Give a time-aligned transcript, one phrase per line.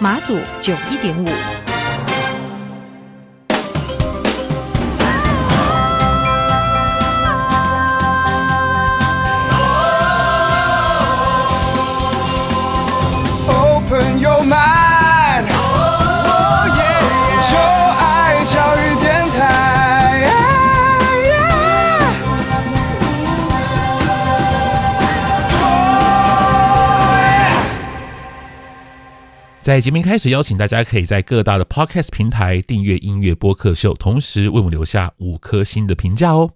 [0.00, 1.67] 马祖九一点五。
[29.60, 36.48] 在节目开始，邀请大家可以在各大的 Podcast 平台订阅音乐播客秀，同时为我们留下五颗星的评价哦。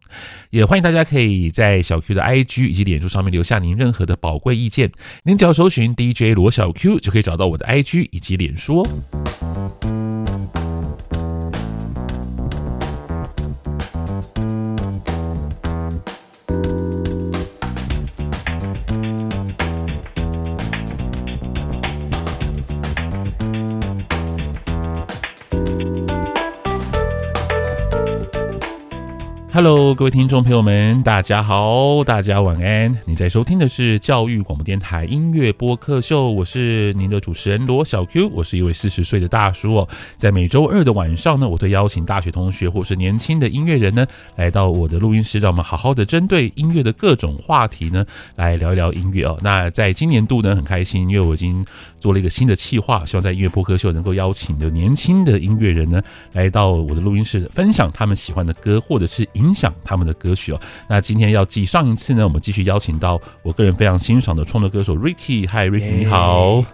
[0.50, 4.90] 也欢迎大家可以在小 Q 的 IG 以及脸书上面留下您任何的宝贵意见。
[5.24, 10.01] 您只要搜寻 DJ 罗小 Q 就可以找到我的 IG 以及脸书哦。
[29.64, 32.92] Hello，各位听众朋友们，大家好，大家晚安。
[33.04, 39.88] 你在收听的是教育广播电台音乐播客秀，我是您的主持人罗小 Q，我是一位四十岁的大叔哦。
[40.16, 49.38] 在每周二的晚上呢，我都邀请大学同学或是年轻的音乐人呢，来到我的录音室，让我们好好的针对音乐的各种话题呢，来聊一聊音乐哦。
[49.42, 51.64] 那在今年度呢，很开心，因为我已经
[52.00, 56.02] 做了一个新的企划，希望在音乐播客秀能够邀请的年轻的音乐人呢，
[56.32, 60.60] 来到我的录音室，分享他们喜欢的歌，或者是影响他们的歌曲哦。
[60.88, 65.48] 那今天要继上一次呢，我们继续邀请到我个人非常欣赏的创作歌手 Ricky。
[65.48, 66.64] 嗨，Ricky，你好。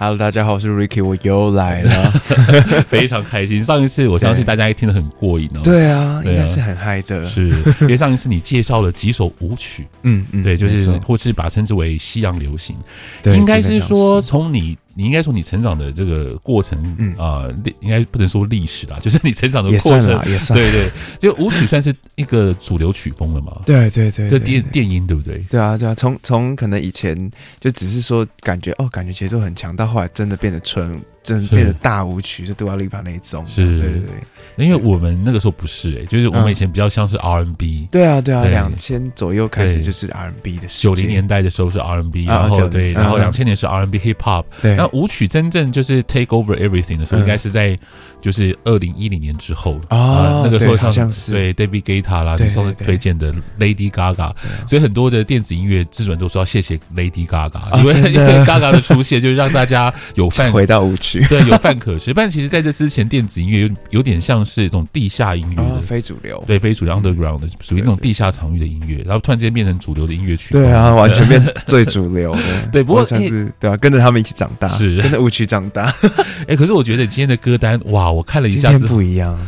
[0.00, 2.10] Hello，大家好，我是 Ricky，我又来了，
[2.88, 3.64] 非常开心。
[3.64, 5.60] 上一次我相信大家也听得很过瘾哦。
[5.64, 7.26] 对啊，应该是很嗨的。
[7.26, 7.48] 是
[7.80, 12.76] 因为上一次你介绍了几首舞曲，嗯嗯，对，就是或是把它称之为西洋流行。
[13.22, 14.78] 对，应该是说从你。
[14.98, 17.46] 你应该说你成长的这个过程，嗯啊，
[17.78, 23.62] 应该不能说历史啦， 就是你成长的过程，也算，也算了，对对，就舞曲算是一个主流曲风了嘛？
[23.64, 25.38] 对对对，这电电音对不对？
[25.48, 31.00] 对啊对啊，从从可能以前就只是说感觉哦，感觉节奏很强，到后来真的变得纯。
[31.28, 34.10] 真变得大舞曲，就杜阿丽帕那一种，是，对对对。
[34.56, 44.74] 因为我们那个时候不是哎、欸，就是我们以前比较像是 R&B，对啊对啊，两千左右开始就是 R&B 的，九零年代的时候是 R&B，然后对，然后两千年是 R&B Hip Hop，对。
[44.74, 47.78] 那舞曲真正就是 Take Over Everything 的时候，应该是在
[48.20, 49.80] 就是二零一零年之后。
[49.88, 51.32] 啊，那个时候像是。
[51.32, 54.32] 对 David Guetta 啦，你上次推荐的 Lady Gaga，
[54.66, 61.17] 所以很多的电子音乐制作人都说要谢谢 Lady Gaga，因为因为 Gaga 的出现，就是让大家有 饭回到舞曲。
[61.26, 62.12] 对，有饭可吃。
[62.18, 70.52] 但其实在这之前，电子音乐有有点像是一种地下音乐的、哦、非主流，对，非主流 underground 的，属于那种地下场域的音乐，然后突然之间变成主流的音乐曲。
[70.52, 72.66] 对啊，完全变 最主流的。
[72.72, 75.92] 对，不过像是对啊，跟着他们一起长大，是跟着舞曲长大。
[76.48, 79.38] 哎，可是我觉得今天的歌单，哇，我看了一下子不一样。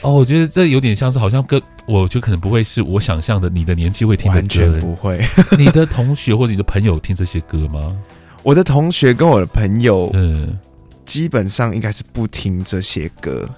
[0.00, 5.20] 哦，我觉得这有点像是好像跟我就可能不会是我想象的，你的年纪会听的歌，完全不会。
[5.58, 7.94] 你的同学或者你的朋友听这些歌吗？
[8.42, 10.58] 我的同学跟我的朋友，嗯。
[11.04, 13.48] 基本上应该是不听这些歌，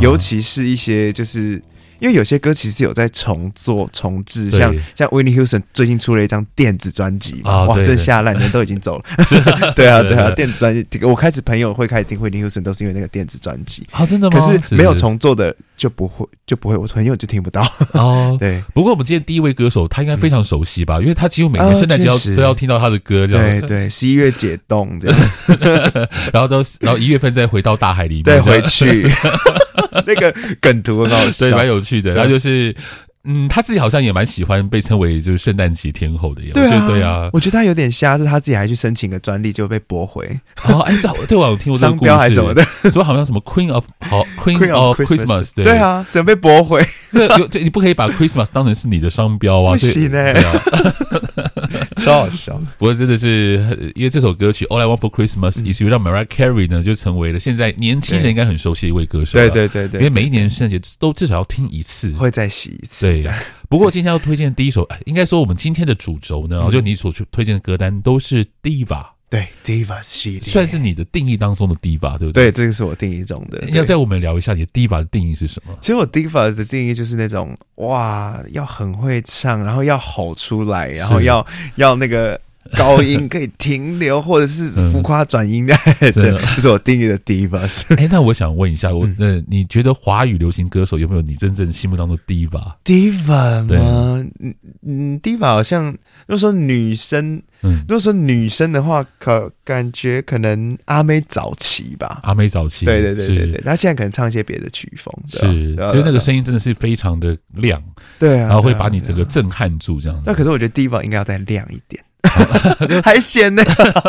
[0.00, 1.60] 尤其是一些就是。
[2.00, 9.04] 因为有些歌其实有在重做、重置，像像 Whitney Houston 最近出了一张电子专辑，哇，这下烂人都已经走了。
[9.76, 13.86] 对啊，对啊，电子专辑，我开始朋友会开始听 Whitney Houston 都是因为那个电子专辑。
[13.92, 14.38] 啊，真的吗？
[14.38, 17.66] 可是没有重做的就不会就不会，我朋友就听不到。
[17.92, 18.62] 哦， 对。
[18.74, 21.00] 不过我们今天第一位歌手，他应该非常熟悉吧？
[21.00, 23.26] 因为他几乎每年圣诞节都要听到他的歌。
[23.26, 25.18] 对对，十一月解冻这样，
[26.32, 29.06] 然后都然后一月份再回到大海里面，再回去。
[30.06, 32.12] 那个梗图很好笑，对，蛮有趣的。
[32.12, 32.74] 然后就是，
[33.24, 36.60] 嗯，他自己好像也蛮喜欢被称为就是圣诞节天后的样子。
[36.60, 37.30] 对啊，对啊。
[37.32, 40.24] 我觉得他有点瞎，是他自己还去申请个专利，就被驳回。
[40.64, 46.82] 哦，哎，这对我有听过商标还是什么的，说好像什么 Queen of 好 Queen of Christmas，对啊，准备驳回。
[47.12, 50.34] 这这你不可以把 Christmas 当成是你的商标啊，不行呢。
[51.96, 59.32] 超好笑，不过真的是因为这首歌曲《All I Want for Christmas Is You》让 Mariah Carey 呢就成为了现在年轻人应该很熟悉的一位歌手。
[59.32, 63.09] 对对对对，因为每一年圣诞节都至少要听一次，会再洗一次。
[63.20, 63.32] 对，
[63.68, 72.50] 不过今天要推荐的第一首，应该说我们今天的主轴呢，就你所推荐的歌单都是 Diva 对，Diva 系列算是你的定义当中的 Diva，对不对？
[72.50, 73.62] 对，这个是我定义中的。
[73.70, 75.76] 要在我们聊一下你的 Diva 的定义是什么？
[75.80, 81.46] 其实我 Diva 的定义就是那种哇，要很会唱，然后要吼出来，然后要
[81.76, 82.40] 要那个。
[82.76, 87.60] 高音可以停留，或者是浮夸转音 的，这这是我定义的 Diva。
[87.96, 94.24] 哎，那我想问一下，我呃，你觉得华语流行歌手有没有你真正心目当中的 Diva？Diva 吗？
[94.40, 95.86] 嗯嗯，Diva 好像，
[96.26, 102.20] 如果说女生，如果说女生的话，可感觉可能阿妹早期吧。
[102.22, 107.82] 阿妹早期，对对对对对，她现在可能唱一些别的曲风，是，就是那个声音真的是非常的亮，
[108.18, 110.24] 对啊，然后会把你整个震撼住这样子。
[110.26, 112.04] 那可是我觉得 Diva 应该要再亮一点。
[113.04, 113.62] 还咸呢？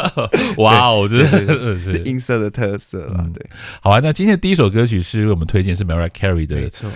[0.57, 1.25] 哇哦，这
[1.79, 3.25] 是音色的特色了。
[3.33, 3.45] 对，
[3.81, 3.99] 好啊。
[4.01, 6.89] 那今天的第一首歌曲是为我们推荐是 Mariah Carey 的，没错。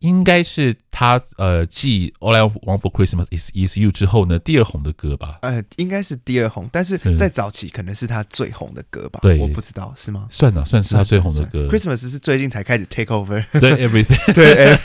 [0.00, 5.38] 应该是他呃继 All I Want for Christmas Is Is You 之后呢，第二红的歌吧？
[5.42, 9.20] 呃，应该是第二红，但是在早期可能是他最红的歌吧？
[9.22, 10.26] 对，我不知道是吗？
[10.30, 11.68] 算了，算是他最红的歌。
[11.68, 14.76] Christmas 是最近才开始 take over，对 Everything， 对，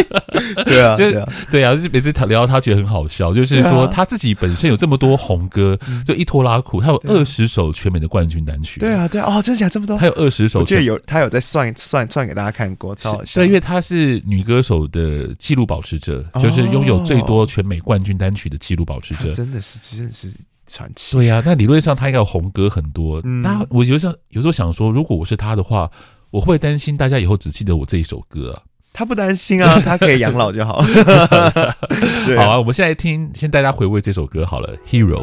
[0.64, 1.10] 对啊，就
[1.50, 8.80] 对啊，就是每次他聊到他觉得很好笑，就是说他自己本身有这么多红歌，就一拖拉库，他有二十首全美的冠军单曲。
[8.80, 9.96] 对啊，对啊，哦，真的假这么多？
[9.98, 13.40] 他有二十首，我记得有他有在算算算给大家看过，超好笑。
[13.40, 15.26] 对，因为他是女歌手的。
[15.38, 20.32] 纪录保持者，就是拥有最多全美冠军单曲的纪录保持者，真的是真的是
[20.66, 21.16] 传奇。
[21.16, 23.20] 对呀，那理论上他应该有红歌很多。
[23.22, 25.90] 那我有时候有时候想说，如果我是他的话，
[26.30, 28.62] 我会担心大家以后只记得我这一首歌啊。
[28.92, 30.82] 他不担心啊， 他可以养老就好。
[32.36, 35.22] 好啊，我们现在听，先带大家回味这首歌好了，《Hero》。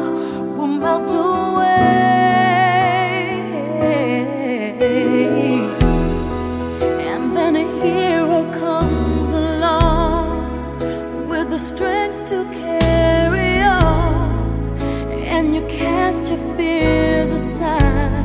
[17.41, 18.23] side,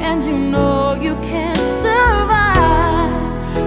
[0.00, 3.12] and you know you can't survive.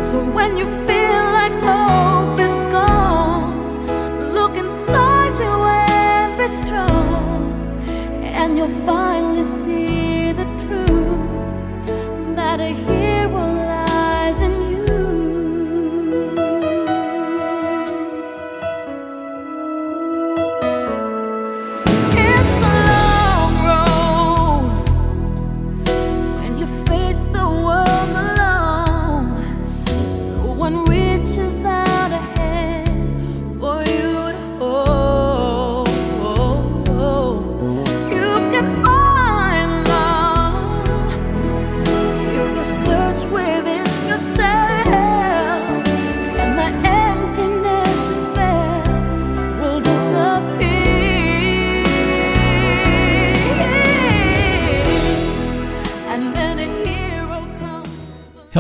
[0.04, 3.86] So when you feel like hope is gone,
[4.34, 5.54] look inside you
[5.94, 7.54] and be strong,
[8.24, 12.74] and you'll finally see the truth that a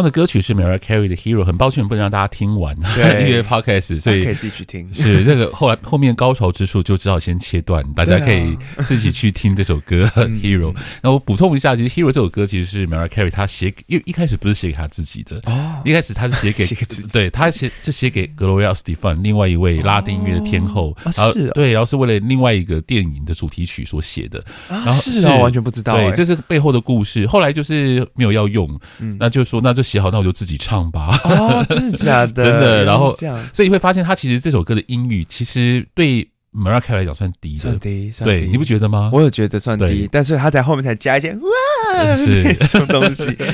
[0.09, 3.27] 的歌曲是 Mariah Carey 的 Hero，很抱歉不能让大家听完，对。
[3.29, 4.91] 因为 Podcast，所以可以自己去听。
[4.93, 10.05] 是这个后来后面高潮之处就只好先切断，大家可以自己去听这首歌
[10.41, 10.73] Hero。
[11.03, 16.65] 那我补充一下，其实 Hero 这首歌其实是 Mariah Carey 他写，因为一开始不是写给他自己的，哦，一开始他是写给，
[17.11, 27.27] 对他写就写给 Gloria Estefan 另外一位拉丁音乐的天后，然后对，然后是为了另外一个电影的主题曲所写的，然后是啊，完全不知道，对，这是背后的故事。
[27.27, 28.79] 后来就是没有要用，
[29.19, 29.83] 那就说那就。
[29.89, 31.19] 写好，那我就自己唱吧。
[31.23, 32.43] 哦，真的假的？
[32.43, 32.83] 真的。
[32.85, 33.15] 然后，
[33.53, 38.11] 所以你会发现，他其实这首歌的音域其实对 Mariah Carey 来讲算低的，算低。
[38.23, 39.11] 对，你不觉得吗？
[39.13, 43.31] 我有觉得算低，但是他在后面才加一些哇，是 什么东西？
[43.35, 43.47] 对，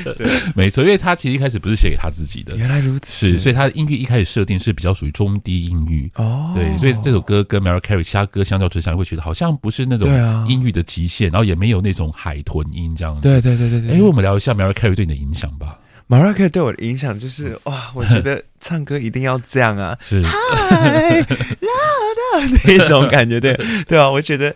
[0.56, 2.56] 没错，因为他其实一开始不是写给他自己的。
[2.56, 3.32] 原来如此。
[3.32, 6.10] 是，所以他的音域一开始设定是比较属于中低音域。
[6.16, 10.10] 哦，对，所以这首歌跟 Mariah Carey 其他歌相较之下，会觉得好像不是那种
[10.48, 13.24] 音域的极限，然后也没有那种海豚音这样子。
[13.24, 13.98] 对对对对对。
[13.98, 15.78] 哎，我们聊一下 Mariah Carey 对你的影响吧。
[16.08, 20.22] Mariah Carey 对我的影响就是哇，我觉得 唱歌一定要这样啊，是。
[20.24, 21.26] 嗨，啦
[21.68, 23.58] 啦那种感觉，对
[23.88, 24.56] 对啊，我觉得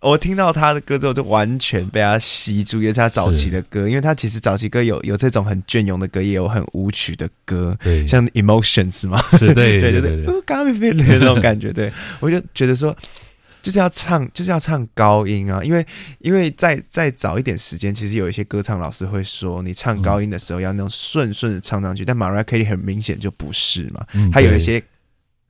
[0.00, 11.90] 我听到他的歌之后，就完全被他吸住，因为是他早期的歌，因为他其实早期歌有有这种很隽永的歌，也有很舞曲的歌，对，像 Emotions 嘛，是对 对对对，Got Me Feeling 那种感觉，对。
[12.20, 12.94] 我就觉得说。
[13.62, 15.62] 就是要唱，就是要唱高音啊！
[15.62, 15.86] 因为，
[16.18, 22.04] 因为再再早一点时间，其实有一些歌唱老师会说，你唱高音的时候要那种顺顺的唱上去。
[22.04, 24.82] 但 Mariah Carey 很明显就不是嘛，他有一些。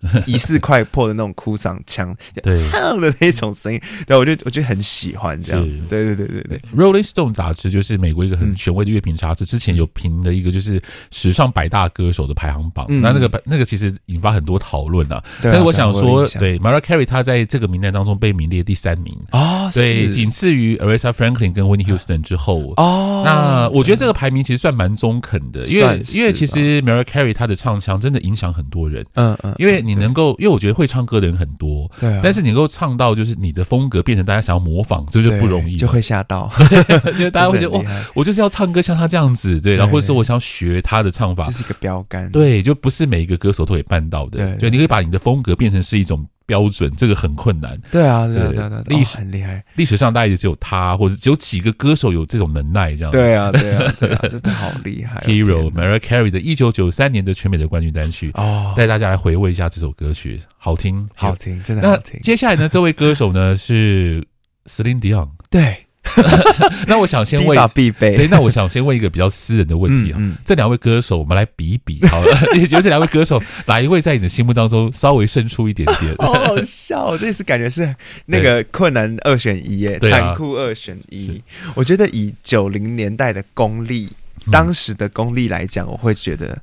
[0.27, 2.63] 疑似快破的那种哭嗓腔，对。
[3.03, 6.61] 的那种声音，对，我就我就很喜欢这样子，对对对对对。
[6.77, 10.81] Rolling Stone 杂志就是美国一个很权威的乐评杂志，之前有评了一个就是
[11.11, 15.23] 史上百大歌手的排行榜，那那个那个其实引发很多讨论啊。
[15.43, 19.17] 但是我想说，对 Mariah Carey 他在这个名单当中被名列第三名。
[19.31, 22.73] 啊，对，仅次于 Aretha Franklin 跟 Whitney Houston 之后。
[22.77, 23.23] 哦。
[23.25, 29.92] 那我觉得这个排名其实算蛮中肯的，因为因为其实 Mariah Carey 他的唱腔真的影响很多人，嗯嗯，因为你。
[29.93, 36.51] 你能够，因为我觉得会唱歌的人很多，对、啊，但是你能够唱到就是你的风格变成大家想要模仿，这就不容易，就会吓到，
[37.19, 37.83] 就大家会觉得哇，
[38.15, 46.27] 我就是要唱歌像他这样子，对，然后或者说我想学他的唱法，这是一个标杆，对，就不是每一个歌手都可以办到的，对，就你可以把你的风格变成是一种。
[46.47, 53.11] 标准这个很困难，对啊，对对对，历史很厉害，历史上大概也只有他，或者只有几个歌手有这种能耐，这样。
[53.11, 55.21] 对啊，对啊，对啊，真的好厉害。
[55.27, 62.21] Hero Mariah Carey 的一九九三年的全美的冠军单曲，哦，带大家来回味一下这首歌曲，好听，好听，真的好听。
[62.21, 64.27] 接下来呢，这位歌手呢是
[64.67, 65.87] Celine Dion，对。
[66.87, 68.29] 那我想先问，必备。
[68.29, 70.17] 那我想先问一个比较私人的问题啊。
[70.19, 72.39] 嗯嗯、这两位歌手，我们来比一比 好了。
[72.55, 76.15] 你觉得这两位歌手哪一位在你的心目当中稍微胜出一点点？
[76.21, 77.95] 好好笑，这次感觉是
[78.27, 81.43] 那个困难二选一耶，残、啊、酷二选一。
[81.75, 84.09] 我觉得以九零年代的功力，
[84.47, 86.59] 嗯、当时的功力来讲，我会觉得。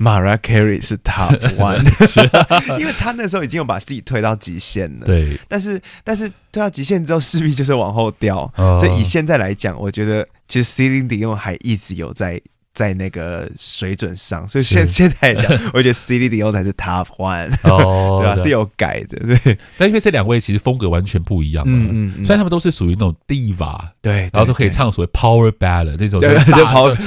[0.00, 1.84] Mariah Carey 是 Top One，
[2.80, 5.04] 因为他那时候已经有把自己推到极限了。
[5.06, 8.50] 对，但是但是推到极限之后，势必就是往后掉。
[8.56, 12.40] 所以以现在来讲，我觉得其实 Celine Dion 还一直有在。
[12.80, 18.42] 在那个水准上，所以现现在来讲， 我觉得 Celine Dion 才是 Top One，哦， 对吧？
[18.42, 19.58] 是有改的，对。
[19.76, 26.34] 但因为这两位其实风格完全不一样，嗯嗯，虽然他们都是属于那种 Diva，对，然后都可以唱所谓 Power Ballad 那种，对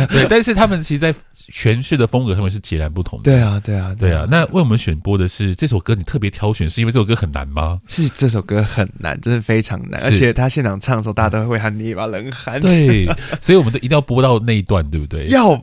[0.10, 1.12] 对，但是他们其实，在
[1.50, 3.24] 诠释的风格上面是截然不同的。
[3.24, 4.28] 对啊，对啊，对啊。
[4.30, 7.82] 那为我们选播的是这首歌，你特别挑选，是因为这首歌很难吗？
[7.88, 12.60] 是这首歌很难，真的非常难，而且他现场唱的时候，大家都会为他捏一把冷汗。
[12.62, 13.08] 对，
[13.42, 15.26] 所以我们都一定要播到那一段，对不对？
[15.30, 15.60] 要。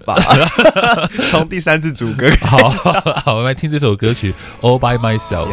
[1.30, 2.70] 从第三次主歌，好
[3.24, 4.34] 好，我们来听这首歌曲
[4.66, 5.48] 《All by Myself》。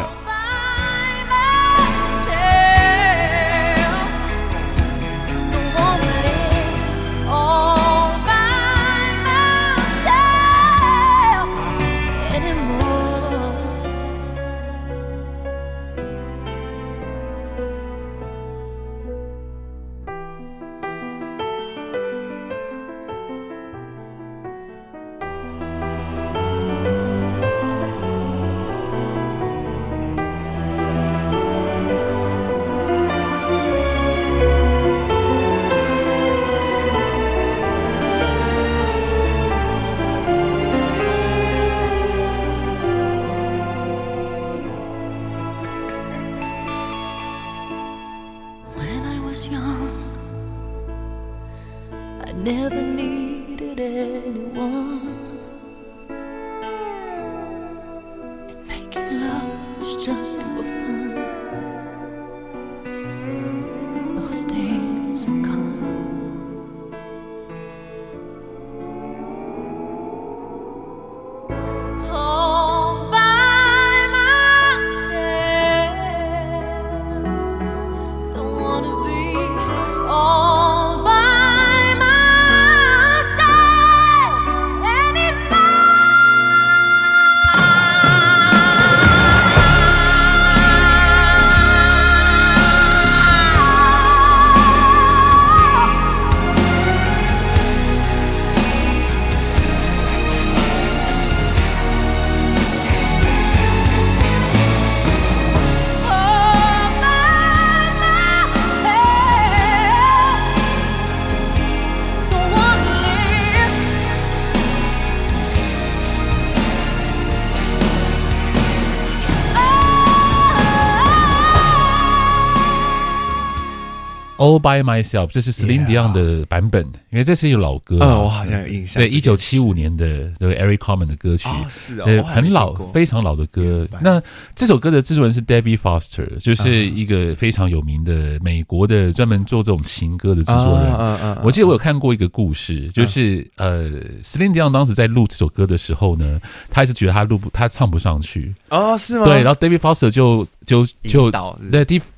[124.68, 128.00] By Myself，这是 Celine Dion 的版本，因为这是一首老歌。
[128.02, 129.02] 嗯，我好像有印象。
[129.02, 133.88] 对，一九七五年的对 Eric Carmen 的歌曲，是对，很老，非常老的歌。
[134.02, 134.22] 那
[134.54, 140.94] 这首歌的制作人是 David Foster，就是一个非常有名的美国的专门做这种情歌的制作人。
[141.00, 141.38] 嗯嗯。
[141.44, 143.90] 我记得我有看过一个故事，就是呃
[144.24, 148.54] ，Celine Dion 当时在录这首歌的时候呢，他一直觉得他录不，他唱不上去。
[148.70, 149.24] 哦，是吗？
[149.24, 151.32] 对，然后 David Foster 就就就。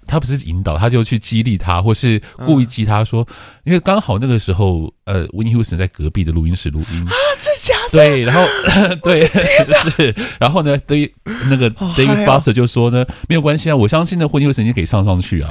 [0.09, 3.35] 他不是引导，他就去激励他，或是故意激他说，嗯、
[3.65, 7.05] 因为刚好那个时候，呃，Whitney Houston 在隔壁的录音室录音
[7.39, 7.91] 啊，这假的？
[7.91, 8.45] 对，然后
[9.03, 9.25] 对
[9.97, 11.13] 是，然后呢，对于
[11.49, 15.49] 那个 David Foster 就说呢，没有关系啊，我相信呢，Whitney Houston 可以唱上去啊，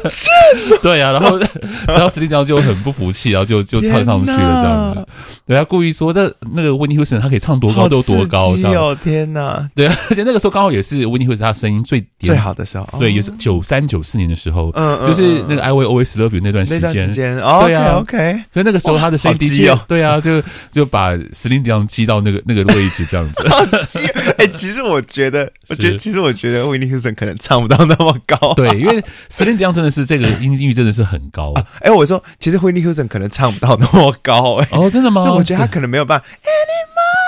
[0.82, 1.38] 对啊，然后
[1.86, 5.06] 然后 Dion 就很不服气，然后就就唱上去了这样子，
[5.46, 13.30] 对他故意说那那个 Whitney Houston 他可以唱多高都多高，这样，天哪，对啊，而且那个时候刚好也是 Whitney Houston 他声音最最好的时候，对，也是。
[13.38, 16.78] 九三九四年的时候，嗯，就是那个 I Will Always Love You 那段时
[17.12, 23.46] 间，对啊，OK，所以那个时候他的声音的确，对啊，就就把 Celine Dion 击到那个那个位置这样子。
[24.38, 31.52] 哎，其实我觉得，我觉得，其实我觉得 Whitney Houston 可能唱不到那么高，对，因为 Celine Dion 真的是这个音域真的是很高。
[31.80, 35.24] 哎，我说，其实 Whitney Houston 可能唱不到那么高，哎，哦，真的吗？
[35.24, 36.26] 就我觉得他可能没有办法。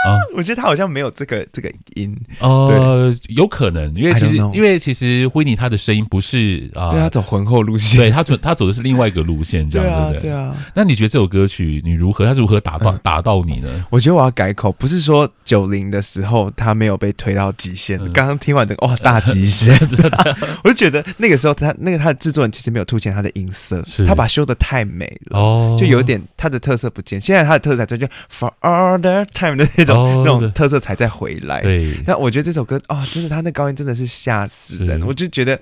[0.05, 10.21] 啊， 我觉得他好像没有这个这个音，呃，有可能，因为其实因为其实辉尼他的声音不是啊，对，他走浑厚路线，对他走他走的是另外一个路线，这样对不对？
[10.23, 10.55] 对啊。
[10.75, 12.27] 那你觉得这首歌曲你如何？
[12.27, 13.69] 他如何打到 打到你呢？
[13.91, 19.79] 我觉得我要改口，不是说九零的时候他没有被推到极限，刚刚听完这个哇大极限，
[20.65, 27.21] 我就觉得那个时候他那个他的制作人其实没有凸显他的音色，他把修的太美了哦，就有点他的特色不见。
[27.21, 29.92] 现在他的特色就就 For All the Time 的那种。
[29.95, 31.61] 那种特色才再回来。
[31.61, 35.03] 对，那我觉得这首歌啊，真的，他那高音真的是吓死人。
[35.07, 35.59] 我就觉得，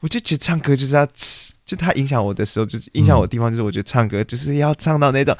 [0.00, 1.06] 我就觉得唱歌就是要，
[1.64, 5.36] 就他影响我的时候，就影响我的地方就是，我觉得唱歌就是要唱到那种。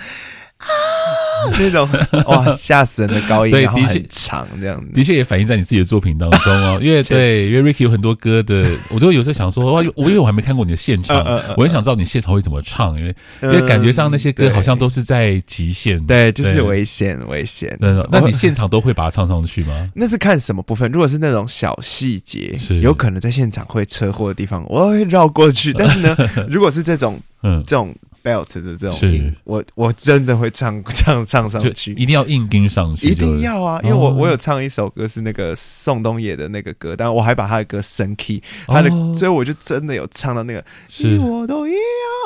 [1.58, 1.88] 那种
[2.26, 6.78] 哇吓死人的高音，对，的确很长这样子，的确也反映在你自己的作品当中哦。
[6.82, 11.24] 因为对，因为 Ricky 有很多歌的，我都有时候想说，哇，我因为我还没看过你的现场，
[11.56, 17.76] 我很想知道你现场会怎么唱，因为因为感觉上那些歌好像都是在极限，对，就是危险危险。
[17.80, 19.90] 那那你现场都会把它唱上去吗？
[19.94, 20.90] 那是看什么部分？
[20.90, 25.72] 如果是那种小细节，有可能在现场会车祸的地方，我会绕过去。
[25.72, 26.16] 但是呢，
[26.48, 27.94] 如果是这种，嗯，这种。
[28.22, 33.80] Belt 的这种音，我我真的会唱 唱唱上去，一定要硬跟上去，一定要啊！
[33.82, 41.18] 因为我我有唱一首歌是那个宋冬野的那个歌，但我还把他的歌升 key，他的，所以我就真的有唱到那个，是。
[41.18, 41.78] 我都一样，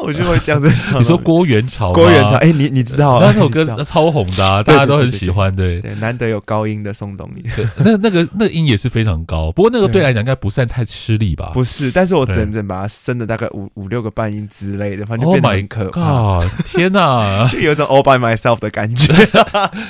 [0.05, 0.99] 我就会这样子唱。
[1.01, 5.81] 你说郭元潮，郭元潮，哎，你你知道，那首歌超红的，大家都很喜欢，对。
[5.81, 7.43] 对，难得有高音的宋冬野，
[7.77, 11.51] 那那个那个音也是非常高，不过那个对来讲应该不算太吃力吧？
[11.53, 16.40] 不是，但是我整整把它升了大概五五六个半音之类的，反正就变得很可怕。
[16.64, 19.12] 天呐， 就有一种 all by myself 的感觉。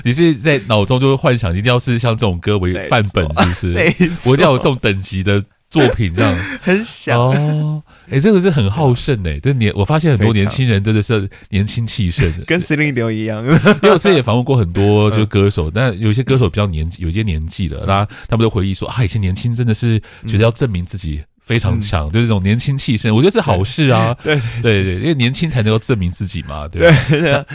[0.05, 4.29] 你是在脑中就会幻想，一定要是像这种歌为范本，是不是？
[4.29, 7.83] 我一定要有这种等级的作品，这样很想哦。
[8.11, 13.43] 哎，这个是很好胜哎，这年我发现很多年轻人真的是年轻气盛，跟 Celine 一样。
[13.45, 13.51] 因
[13.83, 21.23] 为我之前也访问过很多就是歌手，但有些歌手比较年纪，有些年纪了，那他们都回忆说啊，以前年轻真的是觉得要证明自己。
[21.47, 24.13] 非常强，就是这种年轻气盛，我觉得是好事啊。
[24.23, 26.69] 对对对，因为年轻才能够证明自己嘛。
[26.69, 27.47] 对对。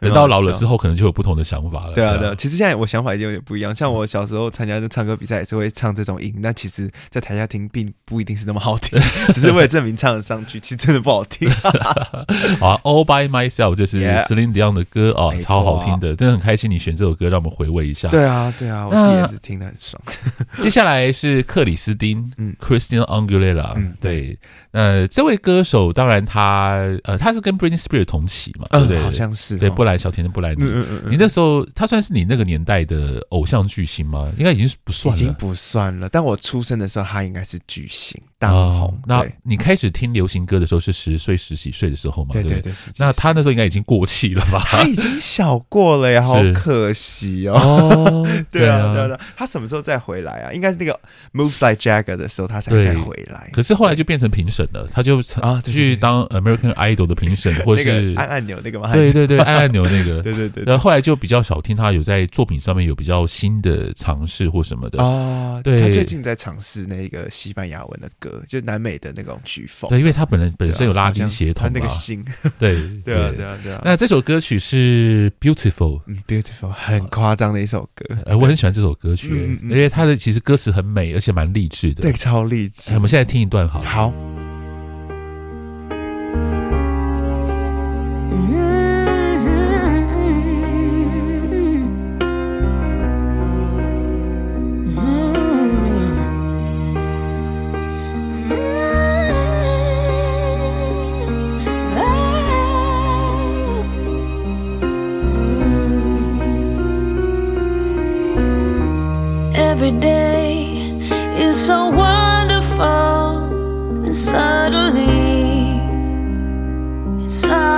[0.00, 1.94] 等到老了之后，可能就有不同的想法了。
[1.94, 2.34] 对啊，对啊。
[2.36, 3.74] 其实现在我想法已经有点不一样。
[3.74, 8.98] 像我小时候参加的唱歌比赛，也是会唱这种音，但其实，在台下听并不一定是那么好听，
[9.32, 11.50] 只是为了证明唱得上去，其实真的不好听。
[12.58, 18.08] 好啊，All by myself 就是 Celine Dion 的歌哦，超好听的，真的很开心你选这首歌，让我们回味一下。
[18.08, 20.00] 对啊，对啊，我自己也是听得很爽。
[20.60, 24.38] 接下来是克里斯汀，嗯，Christina Aguilera，嗯，对。
[24.72, 29.02] 呃，这位歌手当然他呃，他是跟 Britney Spears 同期嘛，对不对？
[29.02, 30.64] 好像是对，布兰小甜甜布莱尼。
[31.10, 34.32] 你那时候他算是你那个年代的偶像巨星吗？
[34.38, 36.08] 应该已经不算了，已经不算了。
[36.08, 38.20] 但我出生的时候，他应该是巨星。
[38.40, 39.00] 当红。
[39.06, 42.32] 那你开始听流行歌的时候是十岁十几岁的时候嘛？
[42.32, 42.72] 对对对。
[42.98, 44.60] 那他那时候应该已经过气了吧？
[44.66, 48.26] 他已经小过了呀，好可惜哦。
[48.50, 50.52] 对啊对啊，他什么时候再回来啊？
[50.52, 50.98] 应该是那个
[51.34, 53.50] Moves Like Jagger 的时候，他才再回来。
[53.52, 54.88] 可是后来就变成评审了。
[54.90, 58.92] 他就啊去当 American Idol 的评审，或是按按钮那个吗？
[58.92, 60.64] 对对对， 按按钮那个，对对对。
[60.64, 65.60] 然后后来就比较少听他有在作品上面有比较新的尝试或什么的哦。
[65.62, 69.88] 对，他最近在尝试那个西班牙文的歌，就南美的那种曲风。
[69.88, 71.72] 对，因为他本人本身有拉丁血统嘛。
[71.74, 72.24] 那个心，
[72.58, 73.82] 对 对啊对啊对啊。
[73.84, 78.16] 那这首歌曲是 Beautiful，嗯，Beautiful，很夸张的一首歌。
[78.26, 82.02] 呃，我很喜欢这首歌曲，因为它的其实歌词很美，而且蛮励志的。
[82.02, 82.92] 对，超励志。
[82.94, 83.88] 我们现在听一段好了。
[83.88, 84.39] 好。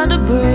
[0.07, 0.52] the bridge.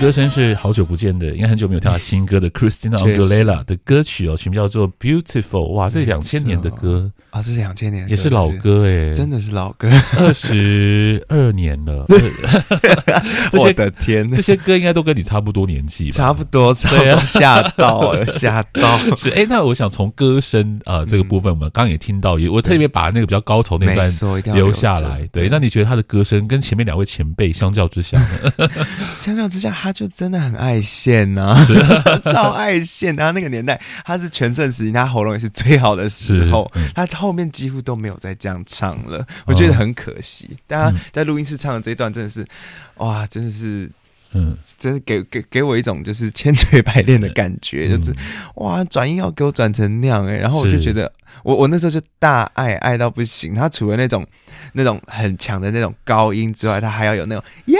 [0.00, 9.90] 歌声是好久不见的，应该很久没有听到新歌的 Christina Aguilera 的歌曲哦，曲名叫做 Beautiful，哇，这两千年的歌，啊，这是两千年，也是老歌哎，真的是老歌。
[10.18, 12.06] 二十二年了，
[13.52, 16.12] 我的天，这些歌应该都跟你差不多年纪吧？
[16.16, 18.98] 差不多，差不吓到了， 吓到。
[19.16, 24.08] 是哎，那我想从歌声啊、呃、这个部分，我们刚刚也听到，也我特别把那个比较高潮那段
[24.54, 25.28] 留下来。
[25.30, 28.66] 对，那你觉得他的歌声跟前面两位前辈相较之下呢？
[29.12, 31.66] 相较之下，他就真的很爱现呐、啊，
[32.24, 33.14] 超爱现。
[33.14, 40.56] 他那个年代，他是全盛时期，他喉咙也是最好的时候，他后面几乎都没有再这样唱了，我觉得很可惜。
[40.66, 42.46] 大家在录音室唱的这一段，真的是，
[42.96, 43.90] 哇，真的是。
[44.32, 48.14] 嗯，真的给给给我一种就是千锤百炼的感觉，嗯就是
[48.54, 53.56] 哇，转音要给我转成那样哎、欸，然后我就觉得，我我那时候就大爱爱到不行。
[53.56, 54.24] 他除了那种
[54.74, 57.76] 那种很强的那种高音之外，他还要有那种耶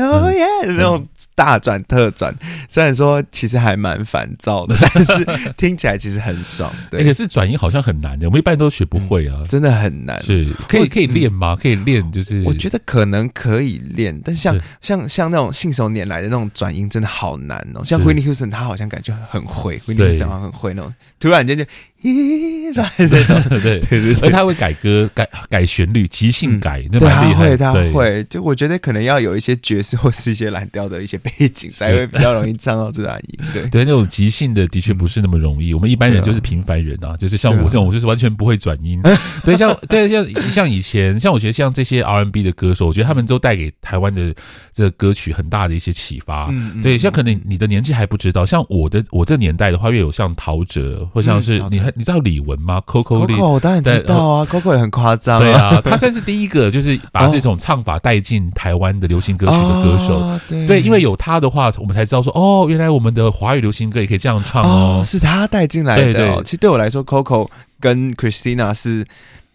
[0.00, 1.06] 哦耶那种
[1.38, 2.34] 大转特转。
[2.68, 5.24] 虽然说其实还蛮烦躁的， 但是
[5.56, 6.68] 听起来其实很爽。
[6.90, 10.20] 对，欸、可是转音好像很难的，我们一般都学不会啊，嗯、真的很难。
[10.24, 11.54] 是可以可以练吗？
[11.54, 17.84] 可以练，就是我觉得可能可以练，但是像像像那种信手拈来的那种转音，真的好难哦。
[17.84, 21.64] 像 Whitney Houston，他好像感觉很会，Whitney Houston 好像很会那种，突然间就
[22.02, 27.56] 咦对，对对对对，而他会改歌、改改旋律、即兴改，那蛮厉害。
[27.56, 33.44] 他会，他会，就我觉得可能要有一些爵士或是一些蓝调的一些背景，才会比较容易唱到这段音。
[33.52, 35.74] 对对，那种即兴的的确不是那么容易。
[35.74, 39.00] 我们一般人就是平凡人啊，就是像我这种，我就是完全不会转音。
[39.44, 44.32] 对，像对像像以前，像我觉得像这些 R&B 的歌手，我觉得他们都带给台湾的
[44.72, 46.48] 这歌曲很大的一些启发。
[46.82, 55.40] 对，像可能你的年纪还不知道，像我的我这年代的话，越有像陶喆，或像是你还你知道李玟吗？Coco Coco 我当然知道啊，Coco 也很夸张。
[55.40, 60.40] 对啊，他算是第一个 就是把这种唱法带进台湾的流行歌曲的歌手。
[60.48, 65.02] 对，因为有他的话，我们才知道说哦，原来我们的华语流行歌也可以这样唱哦。
[65.02, 66.42] 是他带进来的。
[66.42, 67.48] 其实对我来说，Coco
[67.80, 69.04] 跟 Christina 是。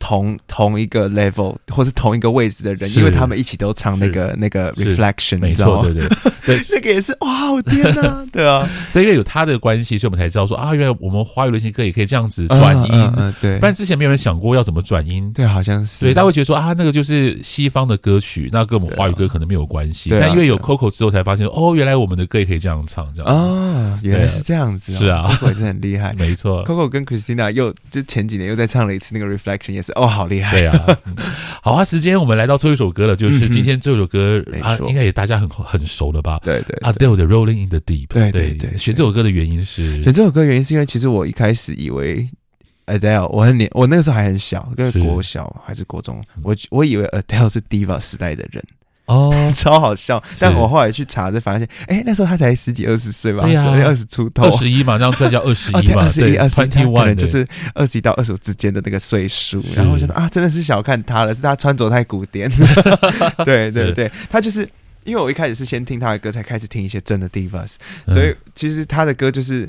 [0.03, 6.03] 同同一个 level 或是同一个位置的人，因为他们一起都唱那个那个 reflection，没错，对对。
[6.45, 30.99] 对，那个也是哇，我天哪， 对啊，对，因为有他的关系，所以我们才知道说啊，原来我们华语流行歌也可以这样子转音，对，不然之前没有人想过要怎么转音，对，好像是，对，大家会觉得说啊，那个就是西方的歌曲，那跟我们华语歌可能没有关系，但因为有 Coco 之后才发现，哦，原来我们的歌也可以这样唱，这样啊，原来是这样子，是啊，Coco 也是很厉害， 没错，Coco 跟 Christina 又就前几年又再唱了一次那个 reflection，也是哦，好厉害，对啊。
[31.61, 36.39] 好啊，时间我们来到最后一首歌了，就是今天这首歌啊，应该也大家很很熟了吧？
[36.43, 38.07] 对对，Adele 的 Rolling in the Deep。
[38.07, 42.27] 对对对，选这首歌的原因是选这首歌原因是因为其实我一开始以为
[42.87, 48.63] Adele，我很年，我那个时候还很小，跟国小还是国中，我我以为 Adele 是 Diva 时代的人。
[49.05, 50.23] 哦， 超好笑！
[50.39, 59.61] 但我后来去查，才发现，哎，那时候他才十几二十岁吧，二十出头，二十一嘛，这样子叫二十一嘛，二十一、二十一，可能就是二十一到二十五之间的那个岁数。
[59.75, 62.49] 然后我觉得啊，真的是小看他了，是他穿着太古典。
[63.43, 64.61] 对对对，他就是
[65.03, 67.73] 因为我一开始是先听他的歌，才开始听一些真的 Divas，
[68.07, 69.67] 所以其实他的歌就是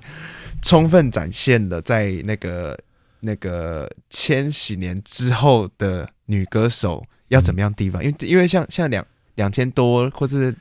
[0.62, 2.78] 充分展现了在那个
[3.18, 9.04] 那个千禧年之后的女歌手要怎么样 Diva，因为因为像像两。
[9.34, 10.54] 两千多，或是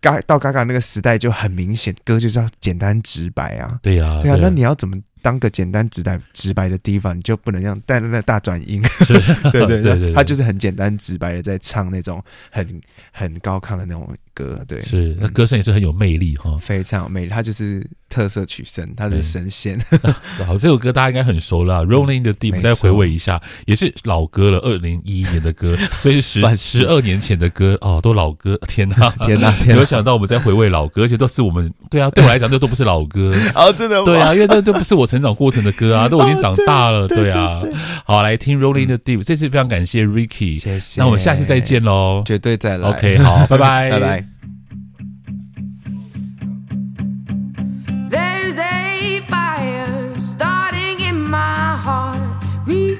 [0.00, 3.78] 嘎到嘎嘎那个时代就很明显，歌就是要简单直白啊。
[3.82, 4.38] 对呀、啊，对啊。
[4.40, 8.82] 那你要怎么当个简单直白直白的地方，你就不能让带那个大转音。
[9.04, 9.14] 是
[9.50, 12.80] 对对对，他就是很简单直白的在唱那种很
[13.12, 14.62] 很高亢的那种歌。
[14.68, 17.30] 对，是那歌声也是很有魅力哈，非常有魅力。
[17.30, 17.84] 他就是。
[18.08, 19.78] 特色曲神，他的神仙。
[20.46, 22.58] 好，这首歌大家应该很熟了，《Rolling in the Deep》。
[22.60, 28.56] 再回味一下，也是老歌了，二零一一年的歌，所以 是十十二年前的歌哦，都老歌。
[28.68, 37.60] 天哪，天哪，没有想到我们在回味老歌，而且都是我们对啊，对我来讲，这都不是老歌哦，真的对啊，因为这这不是我成长过程的歌啊，都已经长大了，对啊。
[38.04, 41.00] 好，来听《Rolling in the Deep》，这次非常感谢 Ricky，谢谢。
[41.00, 42.88] 那我们下次再见喽，绝对再来。
[42.90, 44.55] OK，好，拜拜，拜拜。